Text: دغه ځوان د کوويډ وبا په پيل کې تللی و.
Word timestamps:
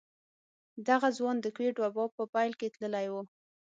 دغه 0.87 1.07
ځوان 1.17 1.37
د 1.41 1.45
کوويډ 1.55 1.75
وبا 1.79 2.05
په 2.17 2.23
پيل 2.33 2.51
کې 2.59 2.67
تللی 2.75 3.07
و. 3.11 3.13